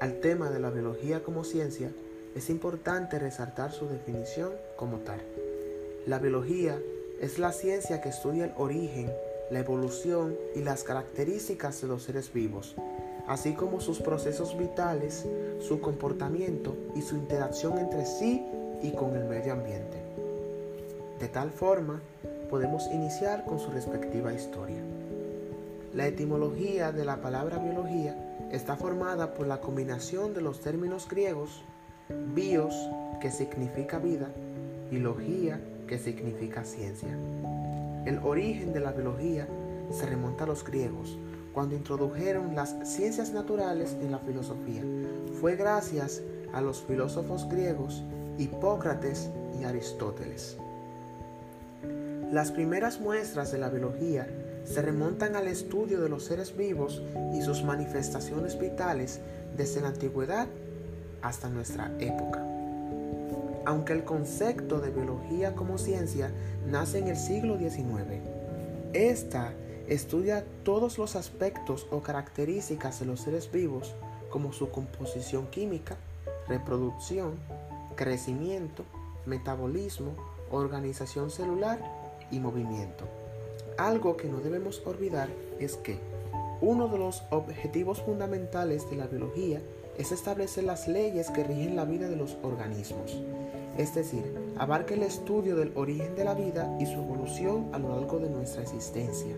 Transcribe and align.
Al 0.00 0.18
tema 0.18 0.50
de 0.50 0.58
la 0.58 0.70
biología 0.70 1.22
como 1.22 1.44
ciencia, 1.44 1.92
es 2.34 2.50
importante 2.50 3.16
resaltar 3.20 3.70
su 3.70 3.86
definición 3.86 4.50
como 4.74 4.98
tal. 4.98 5.20
La 6.04 6.18
biología 6.18 6.76
es 7.20 7.38
la 7.38 7.52
ciencia 7.52 8.00
que 8.00 8.08
estudia 8.08 8.46
el 8.46 8.52
origen, 8.56 9.12
la 9.52 9.60
evolución 9.60 10.36
y 10.56 10.62
las 10.62 10.82
características 10.82 11.80
de 11.80 11.86
los 11.86 12.02
seres 12.02 12.32
vivos, 12.32 12.74
así 13.28 13.54
como 13.54 13.80
sus 13.80 14.00
procesos 14.00 14.58
vitales, 14.58 15.26
su 15.60 15.80
comportamiento 15.80 16.74
y 16.96 17.02
su 17.02 17.14
interacción 17.14 17.78
entre 17.78 18.06
sí 18.06 18.44
y 18.82 18.90
con 18.90 19.14
el 19.14 19.26
medio 19.26 19.52
ambiente. 19.52 19.98
De 21.20 21.28
tal 21.28 21.52
forma, 21.52 22.02
podemos 22.50 22.88
iniciar 22.88 23.44
con 23.44 23.60
su 23.60 23.70
respectiva 23.70 24.32
historia. 24.32 24.82
La 25.92 26.06
etimología 26.06 26.92
de 26.92 27.04
la 27.04 27.20
palabra 27.20 27.58
biología 27.58 28.46
está 28.52 28.76
formada 28.76 29.34
por 29.34 29.48
la 29.48 29.60
combinación 29.60 30.34
de 30.34 30.40
los 30.40 30.60
términos 30.60 31.08
griegos 31.08 31.64
bios, 32.32 32.74
que 33.20 33.30
significa 33.30 33.98
vida, 33.98 34.28
y 34.92 34.98
logía, 34.98 35.60
que 35.88 35.98
significa 35.98 36.64
ciencia. 36.64 37.08
El 38.04 38.18
origen 38.22 38.72
de 38.72 38.78
la 38.78 38.92
biología 38.92 39.48
se 39.90 40.06
remonta 40.06 40.44
a 40.44 40.46
los 40.46 40.64
griegos, 40.64 41.18
cuando 41.52 41.74
introdujeron 41.74 42.54
las 42.54 42.76
ciencias 42.84 43.32
naturales 43.32 43.96
en 44.00 44.12
la 44.12 44.18
filosofía. 44.18 44.82
Fue 45.40 45.56
gracias 45.56 46.22
a 46.52 46.60
los 46.60 46.82
filósofos 46.82 47.48
griegos 47.48 48.04
Hipócrates 48.38 49.30
y 49.60 49.64
Aristóteles. 49.64 50.56
Las 52.32 52.52
primeras 52.52 53.00
muestras 53.00 53.50
de 53.50 53.58
la 53.58 53.70
biología 53.70 54.28
se 54.64 54.80
remontan 54.82 55.34
al 55.34 55.48
estudio 55.48 56.00
de 56.00 56.08
los 56.08 56.26
seres 56.26 56.56
vivos 56.56 57.02
y 57.34 57.42
sus 57.42 57.64
manifestaciones 57.64 58.56
vitales 58.56 59.18
desde 59.56 59.80
la 59.80 59.88
antigüedad 59.88 60.46
hasta 61.22 61.48
nuestra 61.48 61.90
época. 61.98 62.46
Aunque 63.64 63.94
el 63.94 64.04
concepto 64.04 64.78
de 64.78 64.90
biología 64.90 65.56
como 65.56 65.76
ciencia 65.76 66.30
nace 66.68 66.98
en 66.98 67.08
el 67.08 67.16
siglo 67.16 67.58
XIX, 67.58 68.22
esta 68.92 69.52
estudia 69.88 70.44
todos 70.62 70.98
los 70.98 71.16
aspectos 71.16 71.88
o 71.90 72.00
características 72.00 73.00
de 73.00 73.06
los 73.06 73.22
seres 73.22 73.50
vivos 73.50 73.96
como 74.28 74.52
su 74.52 74.70
composición 74.70 75.48
química, 75.48 75.96
reproducción, 76.46 77.40
crecimiento, 77.96 78.84
metabolismo, 79.26 80.14
organización 80.52 81.32
celular 81.32 81.80
y 82.30 82.40
movimiento. 82.40 83.04
Algo 83.76 84.16
que 84.16 84.28
no 84.28 84.40
debemos 84.40 84.82
olvidar 84.86 85.28
es 85.58 85.76
que 85.76 85.98
uno 86.60 86.88
de 86.88 86.98
los 86.98 87.22
objetivos 87.30 88.02
fundamentales 88.02 88.88
de 88.90 88.96
la 88.96 89.06
biología 89.06 89.60
es 89.96 90.12
establecer 90.12 90.64
las 90.64 90.88
leyes 90.88 91.30
que 91.30 91.44
rigen 91.44 91.76
la 91.76 91.84
vida 91.84 92.08
de 92.08 92.16
los 92.16 92.36
organismos, 92.42 93.18
es 93.76 93.94
decir, 93.94 94.34
abarca 94.58 94.94
el 94.94 95.02
estudio 95.02 95.56
del 95.56 95.72
origen 95.74 96.14
de 96.16 96.24
la 96.24 96.34
vida 96.34 96.76
y 96.78 96.86
su 96.86 96.94
evolución 96.94 97.68
a 97.72 97.78
lo 97.78 97.96
largo 97.96 98.18
de 98.18 98.28
nuestra 98.28 98.62
existencia. 98.62 99.34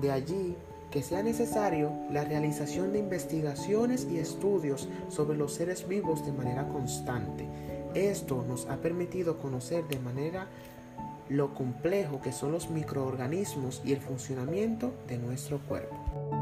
De 0.00 0.10
allí 0.10 0.56
que 0.90 1.02
sea 1.02 1.22
necesario 1.22 1.92
la 2.10 2.24
realización 2.24 2.92
de 2.92 2.98
investigaciones 2.98 4.06
y 4.10 4.18
estudios 4.18 4.88
sobre 5.08 5.36
los 5.36 5.52
seres 5.52 5.86
vivos 5.86 6.24
de 6.24 6.32
manera 6.32 6.66
constante. 6.68 7.46
Esto 7.94 8.44
nos 8.48 8.66
ha 8.66 8.76
permitido 8.76 9.38
conocer 9.38 9.84
de 9.88 9.98
manera 9.98 10.46
lo 11.28 11.54
complejo 11.54 12.20
que 12.20 12.32
son 12.32 12.52
los 12.52 12.70
microorganismos 12.70 13.82
y 13.84 13.92
el 13.92 14.00
funcionamiento 14.00 14.92
de 15.06 15.18
nuestro 15.18 15.58
cuerpo. 15.58 16.37